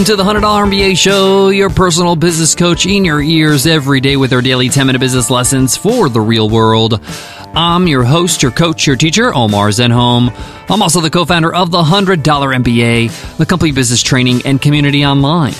Welcome 0.00 0.16
to 0.16 0.24
the 0.24 0.40
$100 0.40 0.70
MBA 0.70 0.96
Show, 0.96 1.50
your 1.50 1.68
personal 1.68 2.16
business 2.16 2.54
coach 2.54 2.86
in 2.86 3.04
your 3.04 3.20
ears 3.20 3.66
every 3.66 4.00
day 4.00 4.16
with 4.16 4.32
our 4.32 4.40
daily 4.40 4.70
10 4.70 4.86
minute 4.86 4.98
business 4.98 5.28
lessons 5.28 5.76
for 5.76 6.08
the 6.08 6.22
real 6.22 6.48
world. 6.48 7.02
I'm 7.54 7.86
your 7.86 8.02
host, 8.02 8.42
your 8.42 8.50
coach, 8.50 8.86
your 8.86 8.96
teacher, 8.96 9.34
Omar 9.34 9.68
Zenhom. 9.68 10.32
I'm 10.70 10.80
also 10.80 11.02
the 11.02 11.10
co 11.10 11.26
founder 11.26 11.54
of 11.54 11.70
the 11.70 11.82
$100 11.82 12.22
MBA, 12.22 13.36
the 13.36 13.44
complete 13.44 13.74
business 13.74 14.02
training 14.02 14.40
and 14.46 14.62
community 14.62 15.04
online. 15.04 15.52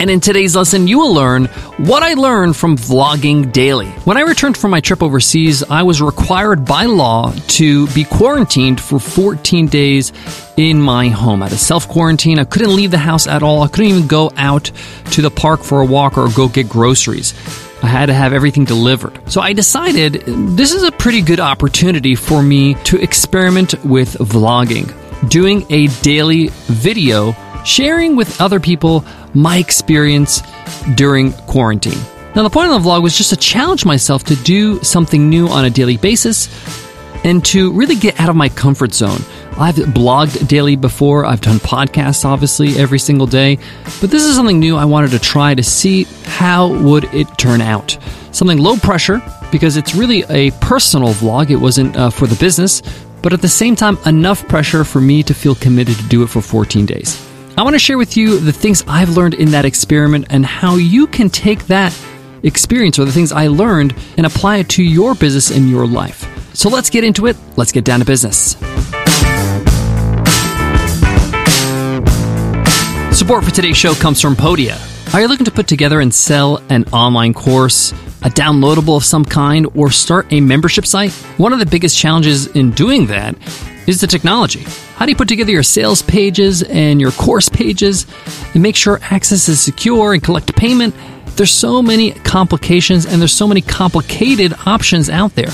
And 0.00 0.10
in 0.10 0.20
today's 0.20 0.54
lesson, 0.54 0.86
you 0.86 0.98
will 0.98 1.12
learn 1.12 1.46
what 1.76 2.04
I 2.04 2.14
learned 2.14 2.56
from 2.56 2.76
vlogging 2.76 3.50
daily. 3.50 3.88
When 4.04 4.16
I 4.16 4.20
returned 4.20 4.56
from 4.56 4.70
my 4.70 4.80
trip 4.80 5.02
overseas, 5.02 5.64
I 5.64 5.82
was 5.82 6.00
required 6.00 6.64
by 6.64 6.84
law 6.84 7.32
to 7.32 7.88
be 7.88 8.04
quarantined 8.04 8.80
for 8.80 9.00
14 9.00 9.66
days 9.66 10.12
in 10.56 10.80
my 10.80 11.08
home. 11.08 11.42
I 11.42 11.46
had 11.46 11.52
a 11.54 11.58
self 11.58 11.88
quarantine. 11.88 12.38
I 12.38 12.44
couldn't 12.44 12.76
leave 12.76 12.92
the 12.92 12.98
house 12.98 13.26
at 13.26 13.42
all. 13.42 13.62
I 13.62 13.68
couldn't 13.68 13.90
even 13.90 14.06
go 14.06 14.30
out 14.36 14.70
to 15.12 15.22
the 15.22 15.32
park 15.32 15.64
for 15.64 15.80
a 15.80 15.86
walk 15.86 16.16
or 16.16 16.28
go 16.28 16.46
get 16.46 16.68
groceries. 16.68 17.34
I 17.82 17.86
had 17.86 18.06
to 18.06 18.14
have 18.14 18.32
everything 18.32 18.64
delivered. 18.64 19.20
So 19.30 19.40
I 19.40 19.52
decided 19.52 20.22
this 20.56 20.72
is 20.72 20.84
a 20.84 20.92
pretty 20.92 21.22
good 21.22 21.40
opportunity 21.40 22.14
for 22.14 22.40
me 22.40 22.74
to 22.84 23.00
experiment 23.00 23.74
with 23.84 24.14
vlogging, 24.14 24.92
doing 25.28 25.66
a 25.70 25.88
daily 26.02 26.50
video 26.66 27.34
sharing 27.64 28.16
with 28.16 28.40
other 28.40 28.60
people 28.60 29.04
my 29.34 29.58
experience 29.58 30.42
during 30.94 31.32
quarantine. 31.46 31.98
Now, 32.34 32.42
the 32.42 32.50
point 32.50 32.70
of 32.70 32.82
the 32.82 32.88
vlog 32.88 33.02
was 33.02 33.16
just 33.16 33.30
to 33.30 33.36
challenge 33.36 33.84
myself 33.84 34.24
to 34.24 34.36
do 34.36 34.82
something 34.82 35.28
new 35.28 35.48
on 35.48 35.64
a 35.64 35.70
daily 35.70 35.96
basis 35.96 36.48
and 37.24 37.44
to 37.46 37.72
really 37.72 37.96
get 37.96 38.20
out 38.20 38.28
of 38.28 38.36
my 38.36 38.48
comfort 38.48 38.94
zone. 38.94 39.20
I've 39.56 39.74
blogged 39.74 40.46
daily 40.46 40.76
before, 40.76 41.24
I've 41.24 41.40
done 41.40 41.58
podcasts 41.58 42.24
obviously 42.24 42.78
every 42.78 43.00
single 43.00 43.26
day, 43.26 43.58
but 44.00 44.10
this 44.10 44.24
is 44.24 44.36
something 44.36 44.60
new 44.60 44.76
I 44.76 44.84
wanted 44.84 45.10
to 45.10 45.18
try 45.18 45.54
to 45.54 45.62
see 45.62 46.04
how 46.24 46.72
would 46.82 47.12
it 47.12 47.26
turn 47.38 47.60
out. 47.60 47.98
Something 48.30 48.58
low 48.58 48.76
pressure 48.76 49.20
because 49.50 49.76
it's 49.76 49.94
really 49.96 50.24
a 50.30 50.52
personal 50.60 51.12
vlog. 51.14 51.50
It 51.50 51.56
wasn't 51.56 51.96
uh, 51.96 52.10
for 52.10 52.28
the 52.28 52.36
business, 52.36 52.82
but 53.20 53.32
at 53.32 53.42
the 53.42 53.48
same 53.48 53.74
time 53.74 53.98
enough 54.06 54.46
pressure 54.46 54.84
for 54.84 55.00
me 55.00 55.24
to 55.24 55.34
feel 55.34 55.56
committed 55.56 55.96
to 55.96 56.08
do 56.08 56.22
it 56.22 56.28
for 56.28 56.40
14 56.40 56.86
days. 56.86 57.27
I 57.58 57.62
want 57.62 57.74
to 57.74 57.80
share 57.80 57.98
with 57.98 58.16
you 58.16 58.38
the 58.38 58.52
things 58.52 58.84
I've 58.86 59.16
learned 59.16 59.34
in 59.34 59.50
that 59.50 59.64
experiment 59.64 60.26
and 60.30 60.46
how 60.46 60.76
you 60.76 61.08
can 61.08 61.28
take 61.28 61.66
that 61.66 61.92
experience 62.44 63.00
or 63.00 63.04
the 63.04 63.10
things 63.10 63.32
I 63.32 63.48
learned 63.48 63.96
and 64.16 64.24
apply 64.24 64.58
it 64.58 64.68
to 64.70 64.82
your 64.84 65.16
business 65.16 65.50
and 65.50 65.68
your 65.68 65.84
life. 65.84 66.24
So 66.54 66.68
let's 66.68 66.88
get 66.88 67.02
into 67.02 67.26
it. 67.26 67.36
Let's 67.56 67.72
get 67.72 67.82
down 67.82 67.98
to 67.98 68.06
business. 68.06 68.52
Support 73.18 73.42
for 73.42 73.50
today's 73.50 73.76
show 73.76 73.94
comes 73.94 74.20
from 74.20 74.36
Podia. 74.36 74.78
Are 75.12 75.20
you 75.20 75.26
looking 75.26 75.46
to 75.46 75.50
put 75.50 75.66
together 75.66 75.98
and 75.98 76.14
sell 76.14 76.62
an 76.68 76.84
online 76.92 77.34
course, 77.34 77.90
a 78.22 78.30
downloadable 78.30 78.96
of 78.96 79.04
some 79.04 79.24
kind, 79.24 79.66
or 79.74 79.90
start 79.90 80.32
a 80.32 80.40
membership 80.40 80.86
site? 80.86 81.10
One 81.38 81.52
of 81.52 81.58
the 81.58 81.66
biggest 81.66 81.98
challenges 81.98 82.46
in 82.46 82.70
doing 82.70 83.06
that 83.06 83.34
is 83.88 84.00
the 84.00 84.06
technology. 84.06 84.64
How 84.98 85.06
do 85.06 85.12
you 85.12 85.16
put 85.16 85.28
together 85.28 85.52
your 85.52 85.62
sales 85.62 86.02
pages 86.02 86.64
and 86.64 87.00
your 87.00 87.12
course 87.12 87.48
pages 87.48 88.04
and 88.52 88.60
make 88.60 88.74
sure 88.74 88.98
access 89.00 89.48
is 89.48 89.60
secure 89.60 90.12
and 90.12 90.20
collect 90.20 90.56
payment? 90.56 90.92
There's 91.36 91.52
so 91.52 91.80
many 91.80 92.10
complications 92.10 93.06
and 93.06 93.20
there's 93.20 93.32
so 93.32 93.46
many 93.46 93.60
complicated 93.60 94.54
options 94.66 95.08
out 95.08 95.36
there. 95.36 95.52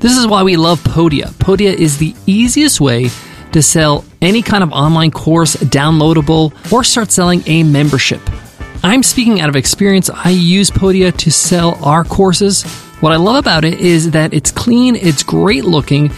This 0.00 0.16
is 0.16 0.26
why 0.26 0.44
we 0.44 0.56
love 0.56 0.80
Podia. 0.80 1.26
Podia 1.34 1.74
is 1.74 1.98
the 1.98 2.14
easiest 2.24 2.80
way 2.80 3.10
to 3.52 3.60
sell 3.60 4.02
any 4.22 4.40
kind 4.40 4.64
of 4.64 4.72
online 4.72 5.10
course, 5.10 5.56
downloadable, 5.56 6.72
or 6.72 6.82
start 6.82 7.10
selling 7.10 7.42
a 7.44 7.64
membership. 7.64 8.22
I'm 8.82 9.02
speaking 9.02 9.42
out 9.42 9.50
of 9.50 9.56
experience. 9.56 10.08
I 10.08 10.30
use 10.30 10.70
Podia 10.70 11.14
to 11.18 11.30
sell 11.30 11.74
our 11.84 12.02
courses. 12.02 12.62
What 13.00 13.12
I 13.12 13.16
love 13.16 13.36
about 13.36 13.66
it 13.66 13.78
is 13.78 14.12
that 14.12 14.32
it's 14.32 14.50
clean, 14.50 14.96
it's 14.96 15.22
great 15.22 15.66
looking, 15.66 16.10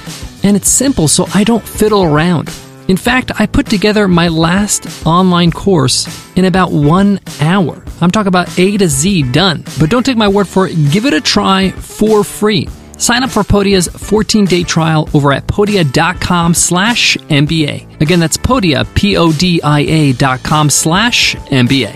and 0.44 0.56
it's 0.56 0.68
simple, 0.68 1.08
so 1.08 1.26
I 1.34 1.42
don't 1.42 1.66
fiddle 1.66 2.04
around. 2.04 2.48
In 2.88 2.96
fact, 2.96 3.32
I 3.38 3.44
put 3.44 3.66
together 3.66 4.08
my 4.08 4.28
last 4.28 5.06
online 5.06 5.50
course 5.50 6.08
in 6.36 6.46
about 6.46 6.72
one 6.72 7.20
hour. 7.38 7.84
I'm 8.00 8.10
talking 8.10 8.28
about 8.28 8.58
A 8.58 8.78
to 8.78 8.88
Z 8.88 9.30
done. 9.30 9.62
But 9.78 9.90
don't 9.90 10.04
take 10.04 10.16
my 10.16 10.28
word 10.28 10.48
for 10.48 10.66
it, 10.66 10.74
give 10.90 11.04
it 11.04 11.12
a 11.12 11.20
try 11.20 11.70
for 11.70 12.24
free. 12.24 12.66
Sign 12.96 13.22
up 13.22 13.30
for 13.30 13.42
Podia's 13.42 13.88
14-day 13.88 14.64
trial 14.64 15.08
over 15.14 15.32
at 15.32 15.46
podia.com 15.46 16.54
slash 16.54 17.16
MBA. 17.16 18.00
Again, 18.00 18.20
that's 18.20 18.36
Podia, 18.38 18.92
P-O-D-I-A 18.94 20.14
dot 20.14 20.42
com 20.42 20.68
slash 20.70 21.36
MBA. 21.36 21.94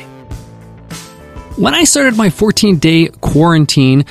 When 1.56 1.74
I 1.74 1.84
started 1.84 2.16
my 2.16 2.28
14-day 2.28 3.08
quarantine, 3.20 4.04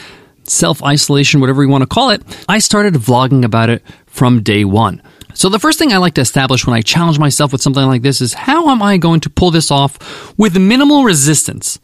self 0.44 0.84
isolation, 0.84 1.40
whatever 1.42 1.64
you 1.64 1.70
want 1.70 1.84
to 1.84 1.88
call 1.88 2.10
it, 2.10 2.24
I 2.50 2.60
started 2.60 2.96
vlogging 2.96 3.46
about 3.46 3.70
it 3.70 3.84
from 4.08 4.42
day 4.44 4.66
one. 4.66 5.02
So, 5.34 5.50
the 5.50 5.60
first 5.60 5.80
thing 5.80 5.94
I 5.94 5.98
like 5.98 6.16
to 6.16 6.22
establish 6.22 6.66
when 6.66 6.76
I 6.76 6.82
challenge 6.82 7.20
myself 7.20 7.52
with 7.52 7.62
something 7.62 7.86
like 7.86 8.02
this 8.02 8.22
is 8.22 8.34
how 8.34 8.70
am 8.70 8.82
I 8.82 8.98
going 8.98 9.20
to 9.22 9.30
pull 9.30 9.52
this 9.52 9.72
off 9.72 10.38
with 10.38 10.58
minimal 10.58 11.04
resistance? 11.04 11.80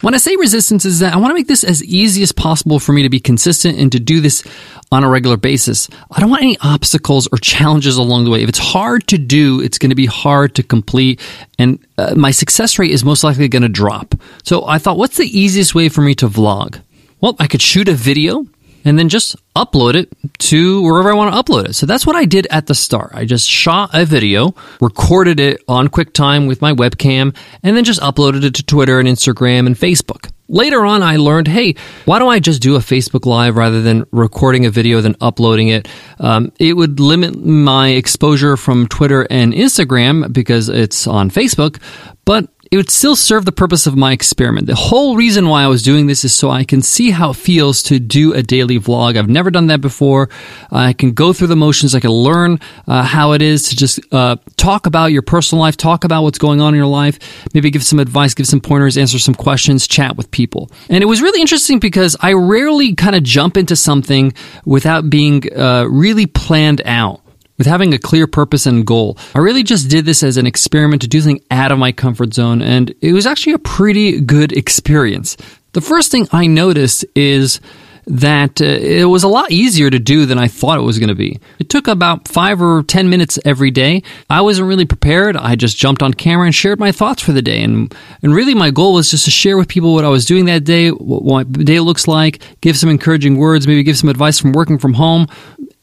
When 0.00 0.14
I 0.14 0.18
say 0.18 0.36
resistance, 0.36 0.84
is 0.84 1.00
that 1.00 1.12
I 1.12 1.16
want 1.16 1.30
to 1.30 1.34
make 1.34 1.48
this 1.48 1.64
as 1.64 1.82
easy 1.82 2.22
as 2.22 2.30
possible 2.30 2.78
for 2.78 2.92
me 2.92 3.02
to 3.02 3.08
be 3.08 3.18
consistent 3.18 3.78
and 3.78 3.90
to 3.90 3.98
do 3.98 4.20
this 4.20 4.44
on 4.92 5.02
a 5.02 5.08
regular 5.08 5.36
basis. 5.36 5.88
I 6.10 6.20
don't 6.20 6.30
want 6.30 6.42
any 6.42 6.56
obstacles 6.60 7.28
or 7.32 7.38
challenges 7.38 7.96
along 7.96 8.24
the 8.24 8.30
way. 8.30 8.42
If 8.42 8.48
it's 8.48 8.58
hard 8.60 9.08
to 9.08 9.18
do, 9.18 9.60
it's 9.60 9.76
going 9.76 9.90
to 9.90 9.96
be 9.96 10.06
hard 10.06 10.54
to 10.54 10.62
complete, 10.62 11.20
and 11.58 11.84
uh, 11.98 12.14
my 12.14 12.30
success 12.30 12.78
rate 12.78 12.92
is 12.92 13.04
most 13.04 13.24
likely 13.24 13.48
going 13.48 13.62
to 13.62 13.68
drop. 13.68 14.14
So 14.44 14.66
I 14.66 14.78
thought, 14.78 14.98
what's 14.98 15.16
the 15.16 15.38
easiest 15.38 15.74
way 15.74 15.88
for 15.88 16.02
me 16.02 16.14
to 16.16 16.28
vlog? 16.28 16.80
Well, 17.20 17.34
I 17.40 17.48
could 17.48 17.62
shoot 17.62 17.88
a 17.88 17.94
video 17.94 18.46
and 18.84 18.98
then 18.98 19.08
just 19.08 19.36
upload 19.54 19.94
it 19.94 20.08
to 20.38 20.82
wherever 20.82 21.10
I 21.10 21.14
want 21.14 21.34
to 21.34 21.40
upload 21.42 21.68
it. 21.68 21.74
So 21.74 21.86
that's 21.86 22.06
what 22.06 22.16
I 22.16 22.24
did 22.24 22.46
at 22.50 22.66
the 22.66 22.74
start. 22.74 23.10
I 23.14 23.24
just 23.24 23.48
shot 23.48 23.90
a 23.92 24.04
video, 24.04 24.54
recorded 24.80 25.40
it 25.40 25.62
on 25.68 25.88
QuickTime 25.88 26.48
with 26.48 26.62
my 26.62 26.72
webcam, 26.72 27.34
and 27.62 27.76
then 27.76 27.84
just 27.84 28.00
uploaded 28.00 28.44
it 28.44 28.54
to 28.54 28.62
Twitter 28.62 28.98
and 28.98 29.08
Instagram 29.08 29.66
and 29.66 29.76
Facebook. 29.76 30.30
Later 30.50 30.86
on, 30.86 31.02
I 31.02 31.16
learned, 31.16 31.46
hey, 31.46 31.74
why 32.06 32.18
don't 32.18 32.32
I 32.32 32.38
just 32.38 32.62
do 32.62 32.76
a 32.76 32.78
Facebook 32.78 33.26
Live 33.26 33.56
rather 33.56 33.82
than 33.82 34.06
recording 34.12 34.64
a 34.64 34.70
video, 34.70 35.02
then 35.02 35.14
uploading 35.20 35.68
it? 35.68 35.88
Um, 36.18 36.52
it 36.58 36.72
would 36.72 37.00
limit 37.00 37.38
my 37.38 37.88
exposure 37.90 38.56
from 38.56 38.88
Twitter 38.88 39.26
and 39.28 39.52
Instagram 39.52 40.32
because 40.32 40.70
it's 40.70 41.06
on 41.06 41.30
Facebook, 41.30 41.82
but 42.24 42.48
it 42.70 42.76
would 42.76 42.90
still 42.90 43.16
serve 43.16 43.44
the 43.44 43.52
purpose 43.52 43.86
of 43.86 43.96
my 43.96 44.12
experiment. 44.12 44.66
The 44.66 44.74
whole 44.74 45.16
reason 45.16 45.48
why 45.48 45.62
I 45.62 45.68
was 45.68 45.82
doing 45.82 46.06
this 46.06 46.24
is 46.24 46.34
so 46.34 46.50
I 46.50 46.64
can 46.64 46.82
see 46.82 47.10
how 47.10 47.30
it 47.30 47.36
feels 47.36 47.82
to 47.84 47.98
do 47.98 48.34
a 48.34 48.42
daily 48.42 48.78
vlog. 48.78 49.16
I've 49.16 49.28
never 49.28 49.50
done 49.50 49.68
that 49.68 49.80
before. 49.80 50.28
I 50.70 50.92
can 50.92 51.12
go 51.12 51.32
through 51.32 51.46
the 51.46 51.56
motions. 51.56 51.94
I 51.94 52.00
can 52.00 52.10
learn 52.10 52.60
uh, 52.86 53.04
how 53.04 53.32
it 53.32 53.40
is 53.40 53.70
to 53.70 53.76
just 53.76 54.00
uh, 54.12 54.36
talk 54.56 54.86
about 54.86 55.12
your 55.12 55.22
personal 55.22 55.60
life, 55.60 55.76
talk 55.76 56.04
about 56.04 56.22
what's 56.24 56.38
going 56.38 56.60
on 56.60 56.74
in 56.74 56.78
your 56.78 56.86
life, 56.86 57.18
maybe 57.54 57.70
give 57.70 57.84
some 57.84 58.00
advice, 58.00 58.34
give 58.34 58.46
some 58.46 58.60
pointers, 58.60 58.98
answer 58.98 59.18
some 59.18 59.34
questions, 59.34 59.86
chat 59.86 60.16
with 60.16 60.30
people. 60.30 60.70
And 60.90 61.02
it 61.02 61.06
was 61.06 61.22
really 61.22 61.40
interesting 61.40 61.78
because 61.78 62.16
I 62.20 62.34
rarely 62.34 62.94
kind 62.94 63.16
of 63.16 63.22
jump 63.22 63.56
into 63.56 63.76
something 63.76 64.34
without 64.66 65.08
being 65.08 65.42
uh, 65.56 65.86
really 65.88 66.26
planned 66.26 66.82
out 66.84 67.22
with 67.58 67.66
having 67.66 67.92
a 67.92 67.98
clear 67.98 68.26
purpose 68.26 68.66
and 68.66 68.86
goal. 68.86 69.18
I 69.34 69.40
really 69.40 69.64
just 69.64 69.90
did 69.90 70.04
this 70.04 70.22
as 70.22 70.36
an 70.36 70.46
experiment 70.46 71.02
to 71.02 71.08
do 71.08 71.20
something 71.20 71.44
out 71.50 71.72
of 71.72 71.78
my 71.78 71.92
comfort 71.92 72.32
zone, 72.32 72.62
and 72.62 72.94
it 73.00 73.12
was 73.12 73.26
actually 73.26 73.54
a 73.54 73.58
pretty 73.58 74.20
good 74.20 74.52
experience. 74.52 75.36
The 75.72 75.80
first 75.80 76.10
thing 76.10 76.26
I 76.32 76.46
noticed 76.46 77.04
is 77.14 77.60
that 78.08 78.62
uh, 78.62 78.64
it 78.64 79.04
was 79.04 79.22
a 79.22 79.28
lot 79.28 79.50
easier 79.50 79.90
to 79.90 79.98
do 79.98 80.24
than 80.24 80.38
I 80.38 80.48
thought 80.48 80.78
it 80.78 80.82
was 80.82 80.98
going 80.98 81.10
to 81.10 81.14
be. 81.14 81.38
It 81.58 81.68
took 81.68 81.86
about 81.86 82.26
five 82.26 82.60
or 82.62 82.82
10 82.82 83.10
minutes 83.10 83.38
every 83.44 83.70
day. 83.70 84.02
I 84.30 84.40
wasn't 84.40 84.68
really 84.68 84.86
prepared. 84.86 85.36
I 85.36 85.56
just 85.56 85.76
jumped 85.76 86.02
on 86.02 86.14
camera 86.14 86.46
and 86.46 86.54
shared 86.54 86.80
my 86.80 86.90
thoughts 86.90 87.22
for 87.22 87.32
the 87.32 87.42
day. 87.42 87.62
And, 87.62 87.94
and 88.22 88.34
really, 88.34 88.54
my 88.54 88.70
goal 88.70 88.94
was 88.94 89.10
just 89.10 89.26
to 89.26 89.30
share 89.30 89.58
with 89.58 89.68
people 89.68 89.92
what 89.92 90.06
I 90.06 90.08
was 90.08 90.24
doing 90.24 90.46
that 90.46 90.64
day, 90.64 90.88
what 90.88 91.46
my 91.46 91.64
day 91.64 91.80
looks 91.80 92.08
like, 92.08 92.42
give 92.62 92.78
some 92.78 92.88
encouraging 92.88 93.36
words, 93.36 93.66
maybe 93.66 93.82
give 93.82 93.98
some 93.98 94.08
advice 94.08 94.38
from 94.38 94.52
working 94.52 94.78
from 94.78 94.94
home, 94.94 95.26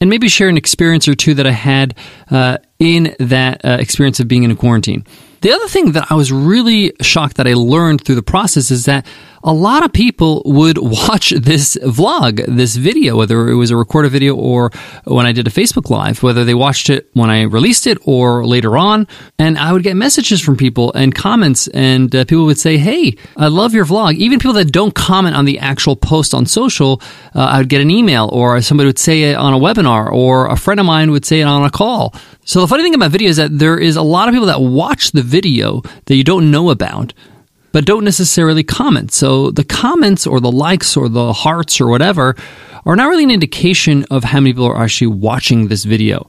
and 0.00 0.10
maybe 0.10 0.28
share 0.28 0.48
an 0.48 0.56
experience 0.56 1.08
or 1.08 1.14
two 1.14 1.34
that 1.34 1.46
I 1.46 1.52
had 1.52 1.94
uh, 2.30 2.58
in 2.78 3.14
that 3.18 3.64
uh, 3.64 3.76
experience 3.80 4.20
of 4.20 4.28
being 4.28 4.42
in 4.42 4.50
a 4.50 4.56
quarantine. 4.56 5.04
The 5.40 5.52
other 5.52 5.68
thing 5.68 5.92
that 5.92 6.10
I 6.10 6.14
was 6.14 6.32
really 6.32 6.92
shocked 7.02 7.36
that 7.36 7.46
I 7.46 7.54
learned 7.54 8.04
through 8.04 8.16
the 8.16 8.22
process 8.22 8.70
is 8.70 8.86
that 8.86 9.06
a 9.42 9.52
lot 9.52 9.84
of 9.84 9.92
people 9.92 10.42
would 10.44 10.78
watch 11.08 11.30
this 11.30 11.76
vlog, 11.82 12.44
this 12.46 12.76
video, 12.76 13.16
whether 13.16 13.48
it 13.48 13.54
was 13.54 13.70
a 13.70 13.76
recorded 13.76 14.10
video 14.10 14.34
or 14.34 14.70
when 15.04 15.26
I 15.26 15.32
did 15.32 15.46
a 15.46 15.50
Facebook 15.50 15.90
Live, 15.90 16.22
whether 16.22 16.44
they 16.44 16.54
watched 16.54 16.90
it 16.90 17.08
when 17.12 17.30
I 17.30 17.42
released 17.42 17.86
it 17.86 17.98
or 18.02 18.46
later 18.46 18.76
on. 18.76 19.06
And 19.38 19.58
I 19.58 19.72
would 19.72 19.82
get 19.82 19.96
messages 19.96 20.40
from 20.40 20.56
people 20.56 20.92
and 20.94 21.14
comments, 21.14 21.68
and 21.68 22.14
uh, 22.14 22.24
people 22.24 22.46
would 22.46 22.58
say, 22.58 22.78
Hey, 22.78 23.16
I 23.36 23.48
love 23.48 23.74
your 23.74 23.84
vlog. 23.84 24.14
Even 24.16 24.38
people 24.38 24.54
that 24.54 24.72
don't 24.72 24.94
comment 24.94 25.36
on 25.36 25.44
the 25.44 25.58
actual 25.58 25.96
post 25.96 26.34
on 26.34 26.46
social, 26.46 27.00
uh, 27.34 27.40
I 27.40 27.58
would 27.58 27.68
get 27.68 27.80
an 27.80 27.90
email, 27.90 28.28
or 28.32 28.60
somebody 28.62 28.86
would 28.86 28.98
say 28.98 29.24
it 29.24 29.36
on 29.36 29.54
a 29.54 29.58
webinar, 29.58 30.10
or 30.10 30.46
a 30.46 30.56
friend 30.56 30.80
of 30.80 30.86
mine 30.86 31.10
would 31.10 31.24
say 31.24 31.40
it 31.40 31.44
on 31.44 31.64
a 31.64 31.70
call. 31.70 32.14
So 32.44 32.60
the 32.60 32.68
funny 32.68 32.82
thing 32.82 32.94
about 32.94 33.10
video 33.10 33.28
is 33.28 33.36
that 33.36 33.58
there 33.58 33.78
is 33.78 33.96
a 33.96 34.02
lot 34.02 34.28
of 34.28 34.32
people 34.32 34.46
that 34.46 34.60
watch 34.60 35.10
the 35.12 35.22
video 35.22 35.82
that 36.06 36.14
you 36.14 36.24
don't 36.24 36.50
know 36.50 36.70
about 36.70 37.12
but 37.76 37.84
don't 37.84 38.04
necessarily 38.04 38.64
comment. 38.64 39.12
So 39.12 39.50
the 39.50 39.62
comments 39.62 40.26
or 40.26 40.40
the 40.40 40.50
likes 40.50 40.96
or 40.96 41.10
the 41.10 41.34
hearts 41.34 41.78
or 41.78 41.88
whatever 41.88 42.34
are 42.86 42.96
not 42.96 43.10
really 43.10 43.24
an 43.24 43.30
indication 43.30 44.06
of 44.10 44.24
how 44.24 44.40
many 44.40 44.54
people 44.54 44.64
are 44.64 44.82
actually 44.82 45.08
watching 45.08 45.68
this 45.68 45.84
video. 45.84 46.26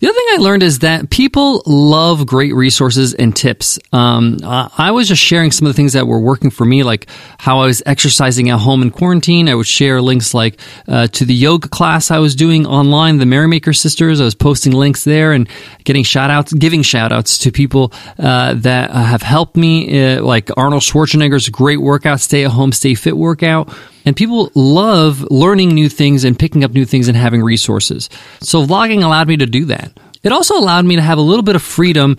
The 0.00 0.08
other 0.08 0.14
thing 0.14 0.26
I 0.30 0.36
learned 0.38 0.62
is 0.62 0.78
that 0.78 1.10
people 1.10 1.62
love 1.66 2.26
great 2.26 2.54
resources 2.54 3.12
and 3.12 3.36
tips. 3.36 3.78
Um, 3.92 4.38
I 4.42 4.92
was 4.92 5.06
just 5.08 5.20
sharing 5.20 5.50
some 5.50 5.66
of 5.66 5.74
the 5.74 5.76
things 5.76 5.92
that 5.92 6.06
were 6.06 6.18
working 6.18 6.50
for 6.50 6.64
me, 6.64 6.82
like 6.84 7.06
how 7.38 7.58
I 7.60 7.66
was 7.66 7.82
exercising 7.84 8.48
at 8.48 8.60
home 8.60 8.80
in 8.80 8.92
quarantine. 8.92 9.46
I 9.46 9.54
would 9.54 9.66
share 9.66 10.00
links 10.00 10.32
like 10.32 10.58
uh, 10.88 11.08
to 11.08 11.26
the 11.26 11.34
yoga 11.34 11.68
class 11.68 12.10
I 12.10 12.18
was 12.18 12.34
doing 12.34 12.66
online, 12.66 13.18
the 13.18 13.26
Merrymaker 13.26 13.74
Sisters. 13.74 14.22
I 14.22 14.24
was 14.24 14.34
posting 14.34 14.72
links 14.72 15.04
there 15.04 15.32
and 15.32 15.46
getting 15.84 16.02
shout 16.02 16.30
outs, 16.30 16.54
giving 16.54 16.80
shout 16.80 17.12
outs 17.12 17.36
to 17.40 17.52
people 17.52 17.92
uh, 18.18 18.54
that 18.54 18.90
have 18.92 19.20
helped 19.20 19.54
me, 19.58 20.14
uh, 20.14 20.22
like 20.22 20.48
Arnold 20.56 20.80
Schwarzenegger's 20.80 21.50
great 21.50 21.78
workout, 21.78 22.20
stay 22.20 22.46
at 22.46 22.52
home, 22.52 22.72
stay 22.72 22.94
fit 22.94 23.18
workout. 23.18 23.70
And 24.10 24.16
people 24.16 24.50
love 24.56 25.22
learning 25.30 25.68
new 25.68 25.88
things 25.88 26.24
and 26.24 26.36
picking 26.36 26.64
up 26.64 26.72
new 26.72 26.84
things 26.84 27.06
and 27.06 27.16
having 27.16 27.44
resources. 27.44 28.10
So 28.40 28.66
vlogging 28.66 29.04
allowed 29.04 29.28
me 29.28 29.36
to 29.36 29.46
do 29.46 29.66
that. 29.66 29.96
It 30.24 30.32
also 30.32 30.58
allowed 30.58 30.84
me 30.84 30.96
to 30.96 31.00
have 31.00 31.18
a 31.18 31.20
little 31.20 31.44
bit 31.44 31.54
of 31.54 31.62
freedom 31.62 32.16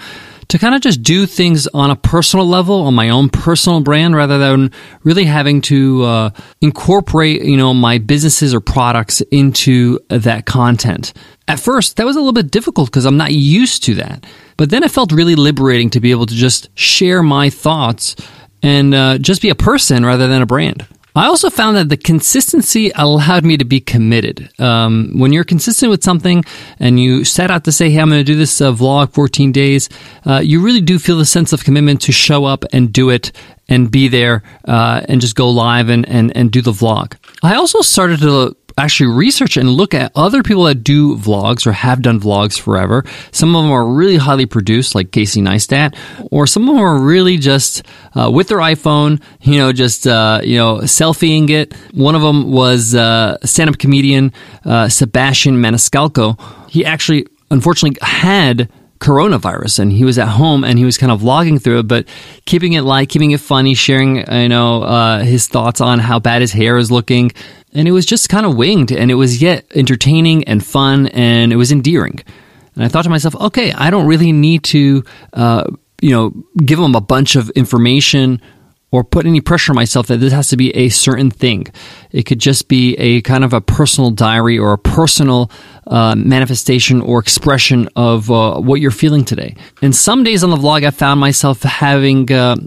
to 0.47 0.57
kind 0.57 0.73
of 0.73 0.79
just 0.79 1.03
do 1.03 1.25
things 1.25 1.67
on 1.67 1.91
a 1.91 1.97
personal 1.97 2.47
level, 2.47 2.83
on 2.83 2.93
my 2.93 3.09
own 3.09 3.27
personal 3.27 3.81
brand, 3.81 4.15
rather 4.15 4.37
than 4.37 4.71
really 5.03 5.25
having 5.25 5.59
to 5.63 6.03
uh, 6.03 6.29
incorporate, 6.61 7.43
you 7.43 7.57
know, 7.57 7.73
my 7.73 7.97
businesses 7.97 8.53
or 8.53 8.61
products 8.61 9.19
into 9.29 9.99
that 10.07 10.45
content. 10.45 11.11
At 11.49 11.59
first, 11.59 11.97
that 11.97 12.05
was 12.05 12.15
a 12.15 12.19
little 12.19 12.31
bit 12.31 12.51
difficult 12.51 12.87
because 12.87 13.03
I'm 13.03 13.17
not 13.17 13.33
used 13.33 13.83
to 13.83 13.95
that. 13.95 14.25
But 14.55 14.69
then 14.69 14.83
it 14.83 14.91
felt 14.91 15.11
really 15.11 15.35
liberating 15.35 15.89
to 15.89 15.99
be 15.99 16.11
able 16.11 16.27
to 16.27 16.35
just 16.35 16.69
share 16.73 17.21
my 17.21 17.49
thoughts 17.49 18.15
and 18.63 18.93
uh, 18.93 19.17
just 19.17 19.41
be 19.41 19.49
a 19.49 19.55
person 19.55 20.05
rather 20.05 20.29
than 20.29 20.41
a 20.41 20.45
brand. 20.45 20.87
I 21.15 21.25
also 21.25 21.49
found 21.49 21.75
that 21.77 21.89
the 21.89 21.97
consistency 21.97 22.91
allowed 22.95 23.43
me 23.43 23.57
to 23.57 23.65
be 23.65 23.81
committed. 23.81 24.49
Um, 24.59 25.11
when 25.17 25.33
you're 25.33 25.43
consistent 25.43 25.89
with 25.89 26.03
something 26.03 26.43
and 26.79 26.99
you 26.99 27.25
set 27.25 27.51
out 27.51 27.65
to 27.65 27.71
say, 27.71 27.89
hey, 27.89 27.99
I'm 27.99 28.09
going 28.09 28.19
to 28.19 28.23
do 28.23 28.37
this 28.37 28.61
uh, 28.61 28.71
vlog 28.71 29.13
14 29.13 29.51
days, 29.51 29.89
uh, 30.25 30.39
you 30.43 30.61
really 30.61 30.81
do 30.81 30.99
feel 30.99 31.17
the 31.17 31.25
sense 31.25 31.51
of 31.51 31.63
commitment 31.63 32.01
to 32.03 32.11
show 32.11 32.45
up 32.45 32.63
and 32.71 32.93
do 32.93 33.09
it 33.09 33.31
and 33.67 33.91
be 33.91 34.07
there 34.07 34.43
uh, 34.65 35.01
and 35.07 35.21
just 35.21 35.35
go 35.35 35.49
live 35.49 35.89
and, 35.89 36.07
and, 36.07 36.35
and 36.35 36.51
do 36.51 36.61
the 36.61 36.71
vlog. 36.71 37.15
I 37.43 37.55
also 37.55 37.81
started 37.81 38.19
to 38.19 38.55
actually 38.77 39.13
research 39.15 39.57
and 39.57 39.69
look 39.69 39.93
at 39.93 40.11
other 40.15 40.43
people 40.43 40.63
that 40.63 40.83
do 40.83 41.17
vlogs 41.17 41.65
or 41.65 41.71
have 41.71 42.01
done 42.01 42.19
vlogs 42.19 42.59
forever. 42.59 43.03
Some 43.31 43.55
of 43.55 43.63
them 43.63 43.71
are 43.71 43.85
really 43.85 44.17
highly 44.17 44.45
produced, 44.45 44.95
like 44.95 45.11
Casey 45.11 45.41
Neistat, 45.41 45.95
or 46.31 46.47
some 46.47 46.67
of 46.67 46.75
them 46.75 46.83
are 46.83 46.99
really 46.99 47.37
just 47.37 47.83
uh, 48.15 48.29
with 48.31 48.47
their 48.47 48.59
iPhone, 48.59 49.21
you 49.41 49.57
know, 49.57 49.71
just 49.71 50.07
uh, 50.07 50.41
you 50.43 50.57
know, 50.57 50.77
selfieing 50.79 51.49
it. 51.49 51.73
One 51.93 52.15
of 52.15 52.21
them 52.21 52.51
was 52.51 52.95
uh, 52.95 53.37
stand-up 53.43 53.77
comedian 53.77 54.33
uh, 54.65 54.89
Sebastian 54.89 55.55
Maniscalco. 55.57 56.39
He 56.69 56.85
actually, 56.85 57.27
unfortunately, 57.49 57.97
had 58.01 58.69
coronavirus 59.01 59.79
and 59.79 59.91
he 59.91 60.05
was 60.05 60.19
at 60.19 60.27
home 60.27 60.63
and 60.63 60.77
he 60.77 60.85
was 60.85 60.97
kind 60.97 61.11
of 61.11 61.21
vlogging 61.21 61.61
through 61.61 61.79
it 61.79 61.87
but 61.87 62.07
keeping 62.45 62.73
it 62.73 62.83
light 62.83 63.09
keeping 63.09 63.31
it 63.31 63.39
funny 63.39 63.73
sharing 63.73 64.17
you 64.17 64.47
know 64.47 64.83
uh, 64.83 65.23
his 65.23 65.47
thoughts 65.47 65.81
on 65.81 65.99
how 65.99 66.19
bad 66.19 66.41
his 66.41 66.51
hair 66.51 66.77
is 66.77 66.91
looking. 66.91 67.31
And 67.73 67.87
it 67.87 67.91
was 67.91 68.05
just 68.05 68.29
kind 68.29 68.45
of 68.45 68.55
winged 68.55 68.91
and 68.91 69.09
it 69.09 69.15
was 69.15 69.41
yet 69.41 69.65
entertaining 69.73 70.43
and 70.43 70.63
fun 70.63 71.07
and 71.07 71.51
it 71.51 71.55
was 71.55 71.71
endearing. 71.71 72.19
And 72.75 72.85
i 72.85 72.87
thought 72.87 73.03
to 73.03 73.09
myself 73.09 73.35
okay 73.35 73.73
i 73.73 73.89
don't 73.89 74.07
really 74.07 74.31
need 74.31 74.63
to 74.63 75.03
uh, 75.33 75.63
you 76.01 76.11
know 76.11 76.31
give 76.65 76.79
him 76.79 76.95
a 76.95 77.01
bunch 77.01 77.35
of 77.35 77.49
information 77.51 78.41
or 78.91 79.03
put 79.03 79.25
any 79.25 79.41
pressure 79.41 79.71
on 79.71 79.75
myself 79.75 80.07
that 80.07 80.17
this 80.17 80.33
has 80.33 80.49
to 80.49 80.57
be 80.57 80.75
a 80.75 80.89
certain 80.89 81.31
thing. 81.31 81.65
It 82.11 82.23
could 82.23 82.39
just 82.39 82.67
be 82.67 82.95
a 82.95 83.21
kind 83.21 83.43
of 83.43 83.53
a 83.53 83.61
personal 83.61 84.11
diary 84.11 84.59
or 84.59 84.73
a 84.73 84.77
personal 84.77 85.49
uh, 85.87 86.15
manifestation 86.15 87.01
or 87.01 87.19
expression 87.19 87.89
of 87.95 88.29
uh, 88.29 88.59
what 88.59 88.81
you're 88.81 88.91
feeling 88.91 89.25
today. 89.25 89.55
And 89.81 89.95
some 89.95 90.23
days 90.23 90.43
on 90.43 90.49
the 90.49 90.57
vlog, 90.57 90.85
I 90.85 90.91
found 90.91 91.19
myself 91.19 91.63
having 91.63 92.31
uh, 92.31 92.57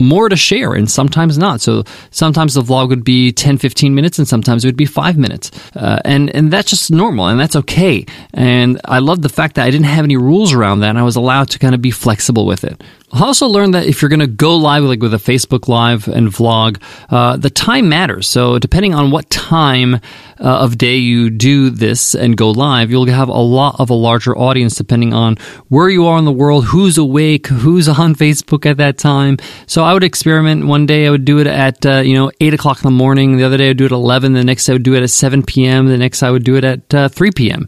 more 0.00 0.28
to 0.28 0.36
share 0.36 0.74
and 0.74 0.90
sometimes 0.90 1.38
not. 1.38 1.60
So 1.60 1.84
sometimes 2.10 2.54
the 2.54 2.62
vlog 2.62 2.88
would 2.88 3.04
be 3.04 3.32
10, 3.32 3.58
15 3.58 3.94
minutes 3.94 4.18
and 4.18 4.28
sometimes 4.28 4.64
it 4.64 4.68
would 4.68 4.76
be 4.76 4.86
five 4.86 5.16
minutes. 5.16 5.50
Uh, 5.74 5.98
and, 6.04 6.34
and 6.34 6.52
that's 6.52 6.70
just 6.70 6.90
normal 6.90 7.26
and 7.26 7.38
that's 7.38 7.56
okay. 7.56 8.06
And 8.32 8.80
I 8.84 9.00
love 9.00 9.22
the 9.22 9.28
fact 9.28 9.56
that 9.56 9.64
I 9.64 9.70
didn't 9.70 9.86
have 9.86 10.04
any 10.04 10.16
rules 10.16 10.52
around 10.52 10.80
that 10.80 10.90
and 10.90 10.98
I 10.98 11.02
was 11.02 11.16
allowed 11.16 11.50
to 11.50 11.58
kind 11.58 11.74
of 11.74 11.82
be 11.82 11.90
flexible 11.90 12.46
with 12.46 12.64
it. 12.64 12.82
I 13.10 13.24
also 13.24 13.46
learned 13.46 13.72
that 13.72 13.86
if 13.86 14.02
you're 14.02 14.10
going 14.10 14.20
to 14.20 14.26
go 14.26 14.56
live, 14.56 14.82
like 14.84 15.00
with 15.00 15.14
a 15.14 15.18
Facebook 15.18 15.66
Live 15.66 16.08
and 16.08 16.28
vlog, 16.28 16.82
uh, 17.08 17.38
the 17.38 17.48
time 17.48 17.88
matters. 17.88 18.28
So 18.28 18.58
depending 18.58 18.94
on 18.94 19.10
what 19.10 19.30
time 19.30 19.94
uh, 19.94 20.00
of 20.38 20.76
day 20.76 20.96
you 20.96 21.30
do 21.30 21.70
this 21.70 22.14
and 22.14 22.36
go 22.36 22.50
live, 22.50 22.90
you'll 22.90 23.06
have 23.06 23.28
a 23.28 23.32
lot 23.32 23.80
of 23.80 23.88
a 23.88 23.94
larger 23.94 24.36
audience 24.36 24.76
depending 24.76 25.14
on 25.14 25.36
where 25.68 25.88
you 25.88 26.06
are 26.06 26.18
in 26.18 26.26
the 26.26 26.32
world, 26.32 26.66
who's 26.66 26.98
awake, 26.98 27.46
who's 27.46 27.88
on 27.98 28.14
Facebook 28.14 28.66
at 28.66 28.76
that 28.76 28.98
time. 28.98 29.38
So 29.66 29.84
I 29.84 29.94
would 29.94 30.04
experiment. 30.04 30.66
One 30.66 30.84
day 30.84 31.06
I 31.06 31.10
would 31.10 31.24
do 31.24 31.38
it 31.38 31.46
at 31.46 31.86
uh, 31.86 32.00
you 32.00 32.14
know 32.14 32.30
eight 32.40 32.52
o'clock 32.52 32.78
in 32.78 32.82
the 32.82 32.90
morning. 32.90 33.38
The 33.38 33.44
other 33.44 33.56
day 33.56 33.66
I 33.66 33.68
would 33.68 33.78
do 33.78 33.84
it 33.84 33.92
at 33.92 33.96
eleven. 33.96 34.34
The 34.34 34.44
next 34.44 34.68
I 34.68 34.74
would 34.74 34.82
do 34.82 34.94
it 34.94 35.02
at 35.02 35.10
seven 35.10 35.42
p.m. 35.42 35.86
The 35.86 35.96
next 35.96 36.22
I 36.22 36.30
would 36.30 36.44
do 36.44 36.56
it 36.56 36.64
at 36.64 36.94
uh, 36.94 37.08
three 37.08 37.30
p.m. 37.30 37.66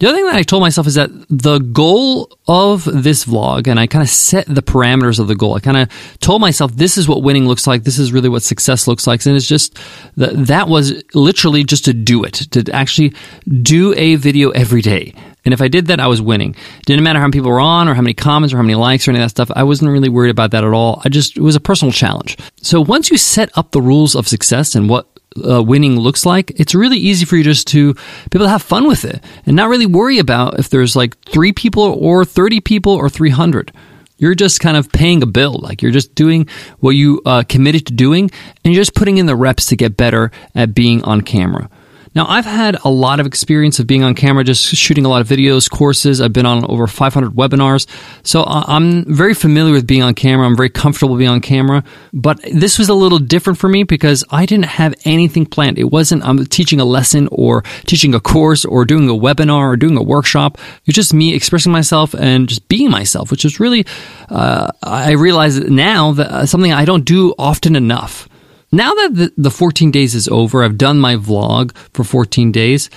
The 0.00 0.08
other 0.08 0.16
thing 0.16 0.24
that 0.24 0.36
I 0.36 0.42
told 0.42 0.62
myself 0.62 0.86
is 0.86 0.94
that 0.94 1.10
the 1.28 1.58
goal 1.58 2.32
of 2.48 2.84
this 2.84 3.26
vlog, 3.26 3.68
and 3.68 3.78
I 3.78 3.86
kind 3.86 4.02
of 4.02 4.08
set 4.08 4.46
the 4.46 4.62
parameters 4.62 5.18
of 5.18 5.28
the 5.28 5.34
goal. 5.34 5.56
I 5.56 5.60
kind 5.60 5.76
of 5.76 6.18
told 6.20 6.40
myself 6.40 6.74
this 6.74 6.96
is 6.96 7.06
what 7.06 7.22
winning 7.22 7.46
looks 7.46 7.66
like. 7.66 7.84
This 7.84 7.98
is 7.98 8.10
really 8.10 8.30
what 8.30 8.42
success 8.42 8.88
looks 8.88 9.06
like. 9.06 9.26
And 9.26 9.36
it's 9.36 9.46
just 9.46 9.78
that 10.16 10.46
that 10.46 10.68
was 10.68 11.04
literally 11.12 11.64
just 11.64 11.84
to 11.84 11.92
do 11.92 12.24
it, 12.24 12.32
to 12.52 12.64
actually 12.72 13.12
do 13.60 13.92
a 13.94 14.14
video 14.14 14.48
every 14.52 14.80
day. 14.80 15.12
And 15.44 15.52
if 15.52 15.60
I 15.60 15.68
did 15.68 15.88
that, 15.88 16.00
I 16.00 16.06
was 16.06 16.22
winning. 16.22 16.56
Didn't 16.86 17.04
matter 17.04 17.18
how 17.18 17.26
many 17.26 17.32
people 17.32 17.50
were 17.50 17.60
on 17.60 17.86
or 17.86 17.92
how 17.92 18.00
many 18.00 18.14
comments 18.14 18.54
or 18.54 18.56
how 18.56 18.62
many 18.62 18.76
likes 18.76 19.06
or 19.06 19.10
any 19.10 19.20
of 19.20 19.24
that 19.24 19.30
stuff. 19.30 19.50
I 19.54 19.64
wasn't 19.64 19.90
really 19.90 20.08
worried 20.08 20.30
about 20.30 20.52
that 20.52 20.64
at 20.64 20.72
all. 20.72 21.02
I 21.04 21.10
just, 21.10 21.36
it 21.36 21.42
was 21.42 21.56
a 21.56 21.60
personal 21.60 21.92
challenge. 21.92 22.38
So 22.62 22.80
once 22.80 23.10
you 23.10 23.18
set 23.18 23.50
up 23.58 23.72
the 23.72 23.82
rules 23.82 24.16
of 24.16 24.26
success 24.26 24.74
and 24.74 24.88
what 24.88 25.19
uh, 25.48 25.62
winning 25.62 25.98
looks 25.98 26.26
like, 26.26 26.50
it's 26.56 26.74
really 26.74 26.98
easy 26.98 27.24
for 27.24 27.36
you 27.36 27.44
just 27.44 27.66
to 27.68 27.94
be 27.94 28.00
able 28.34 28.46
to 28.46 28.50
have 28.50 28.62
fun 28.62 28.86
with 28.86 29.04
it 29.04 29.22
and 29.46 29.56
not 29.56 29.68
really 29.68 29.86
worry 29.86 30.18
about 30.18 30.58
if 30.58 30.68
there's 30.68 30.96
like 30.96 31.18
three 31.24 31.52
people 31.52 31.82
or 31.82 32.24
30 32.24 32.60
people 32.60 32.92
or 32.92 33.08
300. 33.08 33.72
You're 34.18 34.34
just 34.34 34.60
kind 34.60 34.76
of 34.76 34.92
paying 34.92 35.22
a 35.22 35.26
bill. 35.26 35.58
Like 35.60 35.80
you're 35.80 35.92
just 35.92 36.14
doing 36.14 36.46
what 36.80 36.90
you 36.90 37.22
uh, 37.24 37.42
committed 37.48 37.86
to 37.86 37.94
doing 37.94 38.30
and 38.64 38.74
you're 38.74 38.80
just 38.80 38.94
putting 38.94 39.18
in 39.18 39.26
the 39.26 39.36
reps 39.36 39.66
to 39.66 39.76
get 39.76 39.96
better 39.96 40.30
at 40.54 40.74
being 40.74 41.02
on 41.04 41.22
camera. 41.22 41.70
Now, 42.12 42.26
I've 42.28 42.44
had 42.44 42.76
a 42.84 42.90
lot 42.90 43.20
of 43.20 43.26
experience 43.26 43.78
of 43.78 43.86
being 43.86 44.02
on 44.02 44.16
camera, 44.16 44.42
just 44.42 44.64
shooting 44.64 45.04
a 45.04 45.08
lot 45.08 45.20
of 45.20 45.28
videos, 45.28 45.70
courses. 45.70 46.20
I've 46.20 46.32
been 46.32 46.46
on 46.46 46.64
over 46.64 46.88
500 46.88 47.32
webinars. 47.32 47.86
So 48.24 48.42
I'm 48.44 49.04
very 49.04 49.32
familiar 49.32 49.72
with 49.72 49.86
being 49.86 50.02
on 50.02 50.14
camera. 50.14 50.44
I'm 50.44 50.56
very 50.56 50.70
comfortable 50.70 51.16
being 51.16 51.30
on 51.30 51.40
camera. 51.40 51.84
But 52.12 52.40
this 52.52 52.80
was 52.80 52.88
a 52.88 52.94
little 52.94 53.20
different 53.20 53.60
for 53.60 53.68
me 53.68 53.84
because 53.84 54.24
I 54.30 54.44
didn't 54.44 54.64
have 54.66 54.92
anything 55.04 55.46
planned. 55.46 55.78
It 55.78 55.84
wasn't 55.84 56.24
I'm 56.24 56.44
teaching 56.46 56.80
a 56.80 56.84
lesson 56.84 57.28
or 57.30 57.62
teaching 57.86 58.12
a 58.12 58.20
course 58.20 58.64
or 58.64 58.84
doing 58.84 59.08
a 59.08 59.12
webinar 59.12 59.72
or 59.72 59.76
doing 59.76 59.96
a 59.96 60.02
workshop. 60.02 60.58
It's 60.86 60.96
just 60.96 61.14
me 61.14 61.32
expressing 61.32 61.70
myself 61.70 62.12
and 62.14 62.48
just 62.48 62.66
being 62.66 62.90
myself, 62.90 63.30
which 63.30 63.44
is 63.44 63.60
really, 63.60 63.86
uh, 64.30 64.72
I 64.82 65.12
realize 65.12 65.60
now 65.60 66.10
that 66.12 66.26
uh, 66.32 66.46
something 66.46 66.72
I 66.72 66.84
don't 66.84 67.04
do 67.04 67.34
often 67.38 67.76
enough. 67.76 68.28
Now 68.72 68.94
that 68.94 69.14
the, 69.14 69.32
the 69.36 69.50
14 69.50 69.90
days 69.90 70.14
is 70.14 70.28
over, 70.28 70.62
I've 70.62 70.78
done 70.78 70.98
my 70.98 71.16
vlog 71.16 71.76
for 71.92 72.04
14 72.04 72.52
days. 72.52 72.88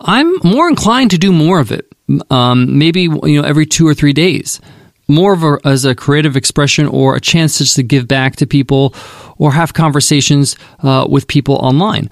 I'm 0.00 0.36
more 0.42 0.68
inclined 0.68 1.10
to 1.10 1.18
do 1.18 1.32
more 1.32 1.60
of 1.60 1.70
it. 1.72 1.86
Um, 2.30 2.78
maybe 2.78 3.02
you 3.02 3.40
know 3.40 3.42
every 3.42 3.66
two 3.66 3.86
or 3.86 3.92
three 3.92 4.14
days, 4.14 4.60
more 5.08 5.34
of 5.34 5.42
a, 5.42 5.58
as 5.64 5.84
a 5.84 5.94
creative 5.94 6.36
expression 6.36 6.86
or 6.86 7.16
a 7.16 7.20
chance 7.20 7.58
just 7.58 7.76
to 7.76 7.82
give 7.82 8.08
back 8.08 8.36
to 8.36 8.46
people 8.46 8.94
or 9.36 9.52
have 9.52 9.74
conversations 9.74 10.56
uh, 10.82 11.06
with 11.08 11.26
people 11.26 11.56
online. 11.56 12.08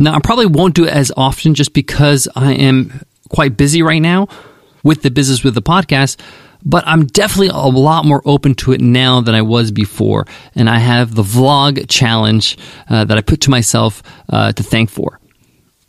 Now, 0.00 0.14
I 0.14 0.20
probably 0.20 0.46
won't 0.46 0.74
do 0.74 0.84
it 0.84 0.92
as 0.92 1.12
often 1.16 1.54
just 1.54 1.72
because 1.72 2.28
I 2.34 2.54
am 2.54 3.04
quite 3.28 3.56
busy 3.56 3.82
right 3.82 4.02
now 4.02 4.28
with 4.82 5.02
the 5.02 5.10
business 5.10 5.44
with 5.44 5.54
the 5.54 5.62
podcast 5.62 6.18
but 6.64 6.86
I'm 6.86 7.06
definitely 7.06 7.48
a 7.48 7.68
lot 7.68 8.04
more 8.04 8.22
open 8.24 8.54
to 8.56 8.72
it 8.72 8.80
now 8.80 9.20
than 9.20 9.34
I 9.34 9.42
was 9.42 9.70
before. 9.70 10.26
And 10.54 10.68
I 10.68 10.78
have 10.78 11.14
the 11.14 11.22
vlog 11.22 11.86
challenge 11.88 12.58
uh, 12.88 13.04
that 13.04 13.16
I 13.16 13.20
put 13.20 13.42
to 13.42 13.50
myself 13.50 14.02
uh, 14.28 14.52
to 14.52 14.62
thank 14.62 14.90
for. 14.90 15.20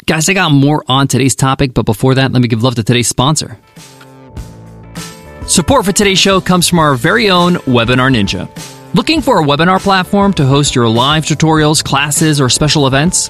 Guys, 0.05 0.27
I 0.29 0.33
got 0.33 0.51
more 0.51 0.83
on 0.88 1.07
today's 1.07 1.35
topic, 1.35 1.73
but 1.73 1.85
before 1.85 2.15
that, 2.15 2.31
let 2.31 2.41
me 2.41 2.47
give 2.47 2.63
love 2.63 2.75
to 2.75 2.83
today's 2.83 3.07
sponsor. 3.07 3.59
Support 5.45 5.85
for 5.85 5.91
today's 5.91 6.19
show 6.19 6.41
comes 6.41 6.67
from 6.67 6.79
our 6.79 6.95
very 6.95 7.29
own 7.29 7.55
Webinar 7.55 8.13
Ninja. 8.13 8.47
Looking 8.95 9.21
for 9.21 9.39
a 9.39 9.43
webinar 9.43 9.79
platform 9.79 10.33
to 10.33 10.45
host 10.45 10.73
your 10.73 10.89
live 10.89 11.25
tutorials, 11.25 11.83
classes, 11.83 12.41
or 12.41 12.49
special 12.49 12.88
events? 12.88 13.29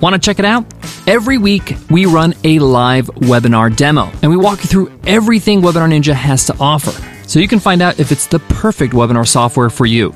Want 0.00 0.14
to 0.14 0.18
check 0.18 0.38
it 0.38 0.44
out? 0.44 0.66
Every 1.06 1.38
week, 1.38 1.74
we 1.90 2.04
run 2.04 2.34
a 2.44 2.58
live 2.58 3.06
webinar 3.06 3.74
demo, 3.74 4.10
and 4.22 4.30
we 4.30 4.36
walk 4.36 4.58
you 4.62 4.68
through 4.68 5.00
everything 5.06 5.62
Webinar 5.62 5.88
Ninja 5.88 6.12
has 6.12 6.44
to 6.46 6.56
offer, 6.60 6.92
so 7.26 7.40
you 7.40 7.48
can 7.48 7.60
find 7.60 7.80
out 7.80 7.98
if 7.98 8.12
it's 8.12 8.26
the 8.26 8.38
perfect 8.40 8.92
webinar 8.92 9.26
software 9.26 9.70
for 9.70 9.86
you. 9.86 10.14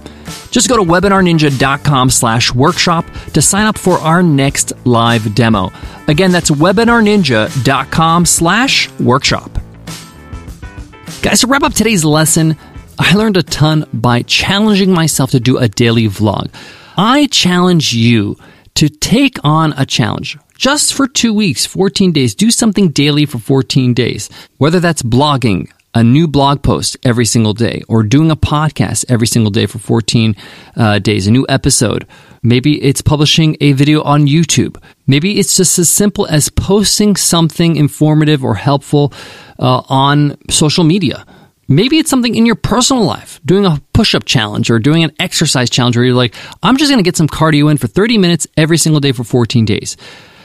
Just 0.51 0.69
go 0.69 0.77
to 0.77 0.83
webinarninja.com 0.83 2.11
slash 2.11 2.55
workshop 2.55 3.07
to 3.33 3.41
sign 3.41 3.67
up 3.67 3.79
for 3.79 3.99
our 3.99 4.23
next 4.23 4.73
live 4.85 5.35
demo. 5.35 5.73
Again, 6.09 6.31
that's 6.31 6.51
webinarninja.com 6.51 8.27
slash 8.27 8.91
workshop. 8.99 9.51
Guys, 11.23 11.41
to 11.41 11.47
wrap 11.47 11.63
up 11.63 11.73
today's 11.73 12.05
lesson, 12.05 12.57
I 12.99 13.15
learned 13.15 13.39
a 13.39 13.43
ton 13.43 13.87
by 13.95 14.23
challenging 14.23 14.93
myself 14.93 15.31
to 15.31 15.41
do 15.41 15.57
a 15.57 15.69
daily 15.69 16.07
vlog. 16.07 16.51
I 16.97 17.29
challenge 17.29 17.95
you 17.95 18.37
to 18.75 18.89
take 18.89 19.39
on 19.45 19.75
a 19.77 19.85
challenge 19.85 20.39
just 20.57 20.93
for 20.93 21.07
two 21.07 21.33
weeks, 21.33 21.65
14 21.65 22.13
days. 22.13 22.35
Do 22.35 22.51
something 22.51 22.91
daily 22.91 23.27
for 23.27 23.39
14 23.39 23.95
days, 23.95 24.29
whether 24.59 24.79
that's 24.79 25.03
blogging, 25.03 25.71
a 25.95 26.05
new 26.05 26.29
blog 26.29 26.63
post 26.63 26.97
every 27.03 27.25
single 27.25 27.55
day, 27.55 27.83
or 27.89 28.03
doing 28.03 28.31
a 28.31 28.37
podcast 28.37 29.05
every 29.09 29.27
single 29.27 29.51
day 29.51 29.67
for 29.67 29.79
14 29.79 30.37
uh, 30.77 30.99
days, 30.99 31.27
a 31.27 31.31
new 31.31 31.47
episode. 31.49 32.07
Maybe 32.43 32.83
it's 32.83 33.03
publishing 33.03 33.57
a 33.61 33.73
video 33.73 34.03
on 34.03 34.27
YouTube. 34.27 34.81
Maybe 35.07 35.39
it's 35.39 35.57
just 35.57 35.79
as 35.79 35.89
simple 35.89 36.27
as 36.27 36.49
posting 36.49 37.17
something 37.17 37.77
informative 37.77 38.45
or 38.45 38.55
helpful 38.55 39.13
uh, 39.59 39.83
on 39.89 40.37
social 40.49 40.85
media. 40.85 41.27
Maybe 41.71 41.99
it's 41.99 42.11
something 42.11 42.35
in 42.35 42.47
your 42.47 42.57
personal 42.57 43.05
life, 43.05 43.41
doing 43.45 43.65
a 43.65 43.81
push 43.93 44.17
up 44.17 44.25
challenge 44.25 44.73
or 44.73 44.81
doing 44.81 45.05
an 45.05 45.13
exercise 45.21 45.71
challenge 45.71 45.97
where 45.97 46.05
you're 46.05 46.17
like, 46.17 46.35
I'm 46.65 46.77
just 46.77 46.91
going 46.91 46.99
to 46.99 47.07
get 47.07 47.17
some 47.17 47.29
cardio 47.29 47.71
in 47.71 47.77
for 47.77 47.87
30 47.87 48.19
minutes 48.19 48.49
every 48.57 48.77
single 48.77 48.99
day 48.99 49.13
for 49.13 49.23
14 49.23 49.67
days. 49.67 49.97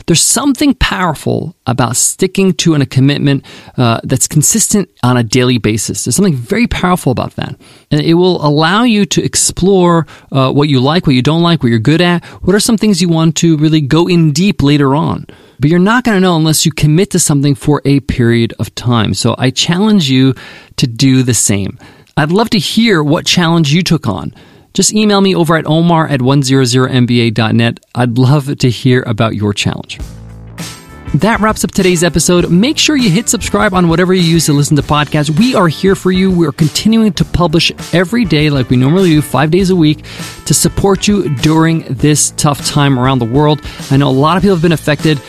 There's 0.06 0.22
something 0.22 0.76
powerful 0.76 1.56
about 1.66 1.96
sticking 1.96 2.54
to 2.54 2.76
a 2.76 2.86
commitment 2.86 3.44
uh, 3.76 4.02
that's 4.04 4.28
consistent 4.28 4.88
on 5.02 5.18
a 5.18 5.24
daily 5.24 5.58
basis. 5.58 6.06
There's 6.06 6.16
something 6.16 6.36
very 6.36 6.68
powerful 6.68 7.12
about 7.12 7.36
that. 7.38 7.60
And 7.90 8.02
it 8.02 8.14
will 8.14 8.46
allow 8.46 8.84
you 8.84 9.08
to 9.08 9.24
explore 9.24 10.06
uh, 10.32 10.54
what 10.54 10.70
you 10.70 10.80
like, 10.80 11.08
what 11.08 11.16
you 11.16 11.24
don't 11.24 11.42
like, 11.42 11.64
what 11.64 11.70
you're 11.70 11.80
good 11.80 12.02
at. 12.02 12.24
What 12.44 12.56
are 12.56 12.60
some 12.60 12.78
things 12.78 13.02
you 13.02 13.10
want 13.10 13.36
to 13.38 13.58
really 13.58 13.82
go 13.82 14.08
in 14.08 14.32
deep 14.32 14.62
later 14.62 14.94
on? 14.94 15.26
But 15.60 15.70
you're 15.70 15.80
not 15.80 16.04
going 16.04 16.16
to 16.16 16.22
know 16.22 16.36
unless 16.36 16.66
you 16.66 16.72
commit 16.72 17.12
to 17.12 17.20
something 17.20 17.56
for 17.56 17.82
a 17.86 18.00
period 18.02 18.54
of 18.60 18.74
time. 18.76 19.14
So 19.14 19.36
I 19.38 19.50
challenge 19.50 20.10
you 20.10 20.34
to 20.78 20.88
do 20.88 21.24
the 21.24 21.34
same. 21.34 21.80
I'd 22.18 22.32
love 22.32 22.50
to 22.52 22.60
hear 22.60 23.04
what 23.04 23.26
challenge 23.26 23.74
you 23.74 23.84
took 23.84 24.08
on. 24.08 24.34
Just 24.74 24.94
email 24.94 25.22
me 25.22 25.34
over 25.36 25.56
at 25.56 25.66
omar 25.66 26.08
at 26.08 26.20
100mba.net. 26.20 27.80
I'd 27.96 28.18
love 28.18 28.58
to 28.58 28.70
hear 28.70 29.04
about 29.04 29.36
your 29.36 29.54
challenge. 29.54 30.00
That 31.16 31.40
wraps 31.40 31.64
up 31.64 31.72
today's 31.72 32.04
episode. 32.04 32.52
Make 32.52 32.78
sure 32.78 32.98
you 32.98 33.10
hit 33.10 33.30
subscribe 33.30 33.74
on 33.74 33.88
whatever 33.88 34.14
you 34.14 34.22
use 34.22 34.48
to 34.48 34.54
listen 34.54 34.76
to 34.76 34.82
podcasts. 34.82 35.30
We 35.30 35.56
are 35.56 35.70
here 35.70 35.96
for 35.96 36.12
you. 36.12 36.30
We 36.30 36.46
are 36.46 36.52
continuing 36.52 37.14
to 37.14 37.24
publish 37.24 37.72
every 37.94 38.26
day, 38.26 38.50
like 38.50 38.70
we 38.70 38.76
normally 38.76 39.12
do, 39.12 39.22
five 39.22 39.50
days 39.50 39.70
a 39.70 39.78
week, 39.78 40.04
to 40.46 40.54
support 40.54 41.08
you 41.08 41.34
during 41.36 41.84
this 41.84 42.32
tough 42.32 42.66
time 42.66 43.00
around 43.00 43.20
the 43.20 43.26
world. 43.26 43.62
I 43.92 43.96
know 43.96 44.10
a 44.10 44.12
lot 44.12 44.36
of 44.36 44.44
people 44.44 44.58
have 44.58 44.62
been 44.62 44.74
affected 44.74 45.22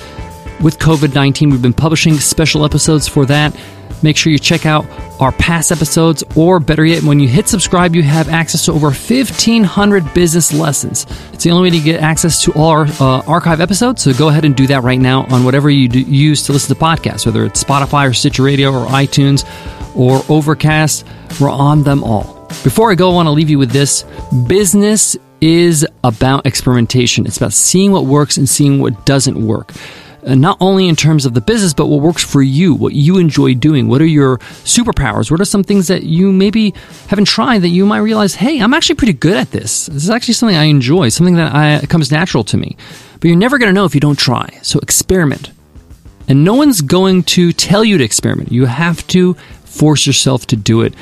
with 0.61 0.79
COVID 0.79 1.15
19. 1.15 1.51
We've 1.51 1.63
been 1.63 1.73
publishing 1.73 2.15
special 2.15 2.65
episodes 2.65 3.07
for 3.09 3.27
that. 3.27 3.57
Make 4.03 4.17
sure 4.17 4.31
you 4.31 4.39
check 4.39 4.67
out 4.67 4.85
our 5.21 5.33
past 5.33 5.73
episodes, 5.73 6.23
or 6.37 6.61
better 6.61 6.85
yet, 6.85 7.03
when 7.03 7.19
you 7.19 7.29
hit 7.29 7.49
subscribe, 7.49 7.95
you 7.95 8.03
have 8.03 8.29
access 8.29 8.67
to 8.67 8.73
over 8.73 8.89
1,500 8.89 10.13
business 10.13 10.53
lessons. 10.53 11.07
It's 11.33 11.45
the 11.45 11.51
only 11.51 11.71
way 11.71 11.79
to 11.79 11.83
get 11.83 12.03
access 12.03 12.43
to 12.43 12.53
all 12.53 12.69
our 12.69 12.87
uh, 13.01 13.23
archive 13.27 13.61
episodes, 13.61 14.03
so 14.03 14.13
go 14.13 14.29
ahead 14.29 14.45
and 14.45 14.55
do 14.55 14.67
that 14.67 14.83
right 14.83 15.01
now 15.01 15.25
on 15.31 15.45
whatever 15.45 15.71
you 15.71 15.89
do, 15.89 16.01
use 16.01 16.45
to 16.47 16.53
listen 16.53 16.77
to 16.77 16.81
podcasts, 16.81 17.25
whether 17.25 17.45
it's 17.47 17.65
Spotify 17.65 18.09
or 18.09 18.13
Stitcher 18.13 18.43
Radio 18.43 18.71
or 18.71 18.87
iTunes 18.89 19.45
or 19.97 20.23
Overcast. 20.29 21.07
We're 21.41 21.51
on 21.51 21.83
them 21.83 22.05
all. 22.05 22.47
Before 22.63 22.93
I 22.93 22.95
go, 22.95 23.11
I 23.11 23.15
want 23.15 23.27
to 23.27 23.33
leave 23.33 23.51
you 23.51 23.59
with 23.59 23.71
this 23.71 24.05
business 24.47 25.17
is 25.41 25.87
about 26.05 26.47
experimentation, 26.47 27.27
it's 27.27 27.37
about 27.39 27.53
seeing 27.55 27.93
what 27.93 28.05
works 28.05 28.37
and 28.37 28.49
seeing 28.49 28.81
what 28.81 29.07
doesn't 29.07 29.47
work 29.47 29.73
Uh, 30.27 30.35
not 30.35 30.57
only 30.61 30.89
in 30.89 30.97
terms 30.97 31.25
of 31.25 31.35
the 31.35 31.41
business, 31.41 31.73
but 31.73 31.87
what 31.87 32.01
works 32.01 32.25
for 32.25 32.43
you, 32.43 32.75
what 32.75 32.93
you 32.93 33.19
enjoy 33.19 33.55
doing. 33.55 33.87
What 33.87 34.03
are 34.03 34.07
your 34.07 34.39
superpowers? 34.65 35.31
What 35.31 35.41
are 35.41 35.45
some 35.45 35.63
things 35.63 35.87
that 35.87 36.03
you 36.03 36.33
maybe 36.33 36.75
haven't 37.07 37.27
tried 37.27 37.63
that 37.63 37.69
you 37.69 37.87
might 37.87 37.99
realize, 37.99 38.35
hey, 38.35 38.61
I'm 38.61 38.75
actually 38.75 38.97
pretty 38.97 39.13
good 39.13 39.37
at 39.37 39.53
this. 39.53 39.87
This 39.87 40.03
is 40.03 40.11
actually 40.11 40.35
something 40.35 40.57
I 40.57 40.65
enjoy, 40.65 41.11
something 41.11 41.37
that 41.37 41.55
I, 41.55 41.87
comes 41.87 42.11
natural 42.11 42.43
to 42.45 42.57
me. 42.57 42.77
But 43.21 43.29
you're 43.29 43.37
never 43.37 43.57
going 43.57 43.69
to 43.69 43.73
know 43.73 43.85
if 43.85 43.95
you 43.95 44.01
don't 44.01 44.19
try. 44.19 44.59
So 44.63 44.81
experiment. 44.81 45.53
And 46.29 46.43
no 46.43 46.55
one's 46.55 46.81
going 46.81 47.23
to 47.23 47.53
tell 47.53 47.85
you 47.85 47.99
to 47.99 48.05
experiment. 48.05 48.51
You 48.51 48.65
have 48.65 49.07
to 49.09 49.35
force 49.65 50.09
yourself 50.09 50.47
to 50.47 50.57
do 50.57 50.83
it. 50.83 50.93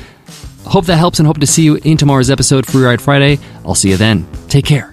Hope 0.66 0.84
that 0.86 0.96
helps 0.96 1.18
and 1.18 1.26
hope 1.26 1.38
to 1.40 1.46
see 1.46 1.62
you 1.62 1.76
in 1.76 1.96
tomorrow's 1.96 2.30
episode, 2.30 2.66
Free 2.66 2.82
Ride 2.82 3.00
Friday. 3.00 3.38
I'll 3.64 3.74
see 3.74 3.88
you 3.88 3.96
then. 3.96 4.26
Take 4.48 4.66
care. 4.66 4.90